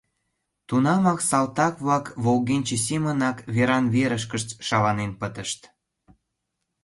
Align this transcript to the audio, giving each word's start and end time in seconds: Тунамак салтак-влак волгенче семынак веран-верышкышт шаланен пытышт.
Тунамак 0.67 1.19
салтак-влак 1.29 2.05
волгенче 2.23 2.77
семынак 2.87 3.37
веран-верышкышт 3.55 4.49
шаланен 4.67 5.11
пытышт. 5.19 5.61